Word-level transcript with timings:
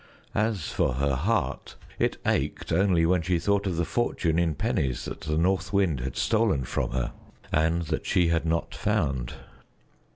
As 0.33 0.71
for 0.71 0.93
her 0.95 1.13
heart, 1.13 1.75
it 1.99 2.17
ached 2.25 2.71
only 2.71 3.05
when 3.05 3.21
she 3.21 3.37
thought 3.37 3.67
of 3.67 3.75
the 3.75 3.85
fortune 3.85 4.39
in 4.39 4.55
pennies 4.55 5.05
that 5.05 5.21
the 5.21 5.37
North 5.37 5.71
Wind 5.71 5.99
had 5.99 6.17
stolen 6.17 6.63
from 6.63 6.89
her, 6.89 7.11
and 7.51 7.83
that 7.83 8.07
she 8.07 8.29
had 8.29 8.43
not 8.47 8.73
found. 8.73 9.35